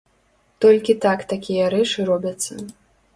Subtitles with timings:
[0.63, 2.59] Толькі так такія рэчы робяцца.